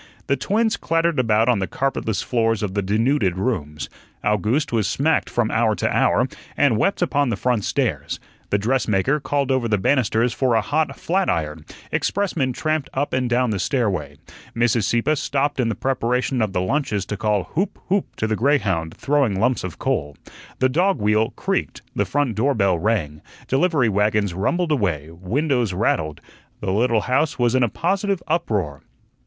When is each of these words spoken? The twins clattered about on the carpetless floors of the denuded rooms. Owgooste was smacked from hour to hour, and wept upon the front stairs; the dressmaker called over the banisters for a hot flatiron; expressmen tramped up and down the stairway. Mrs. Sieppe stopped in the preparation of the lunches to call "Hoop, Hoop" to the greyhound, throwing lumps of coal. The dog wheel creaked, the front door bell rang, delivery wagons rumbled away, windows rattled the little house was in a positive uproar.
The 0.25 0.35
twins 0.35 0.77
clattered 0.77 1.19
about 1.19 1.47
on 1.47 1.59
the 1.59 1.67
carpetless 1.67 2.23
floors 2.23 2.63
of 2.63 2.73
the 2.73 2.81
denuded 2.81 3.37
rooms. 3.37 3.87
Owgooste 4.23 4.71
was 4.73 4.87
smacked 4.87 5.29
from 5.29 5.51
hour 5.51 5.75
to 5.75 5.87
hour, 5.95 6.27
and 6.57 6.75
wept 6.79 7.03
upon 7.03 7.29
the 7.29 7.35
front 7.37 7.63
stairs; 7.65 8.19
the 8.49 8.57
dressmaker 8.57 9.19
called 9.19 9.51
over 9.51 9.67
the 9.67 9.77
banisters 9.77 10.33
for 10.33 10.55
a 10.55 10.61
hot 10.61 10.97
flatiron; 10.99 11.65
expressmen 11.93 12.51
tramped 12.51 12.89
up 12.95 13.13
and 13.13 13.29
down 13.29 13.51
the 13.51 13.59
stairway. 13.59 14.17
Mrs. 14.55 14.85
Sieppe 14.85 15.15
stopped 15.15 15.59
in 15.59 15.69
the 15.69 15.75
preparation 15.75 16.41
of 16.41 16.51
the 16.51 16.61
lunches 16.61 17.05
to 17.05 17.15
call 17.15 17.43
"Hoop, 17.53 17.77
Hoop" 17.89 18.15
to 18.15 18.25
the 18.25 18.35
greyhound, 18.35 18.95
throwing 18.97 19.39
lumps 19.39 19.63
of 19.63 19.77
coal. 19.77 20.17
The 20.57 20.67
dog 20.67 20.97
wheel 20.99 21.29
creaked, 21.35 21.83
the 21.95 22.05
front 22.05 22.33
door 22.33 22.55
bell 22.55 22.79
rang, 22.79 23.21
delivery 23.47 23.87
wagons 23.87 24.33
rumbled 24.33 24.71
away, 24.71 25.11
windows 25.11 25.73
rattled 25.73 26.21
the 26.59 26.71
little 26.73 27.01
house 27.01 27.37
was 27.37 27.53
in 27.53 27.61
a 27.61 27.69
positive 27.69 28.23
uproar. 28.27 28.81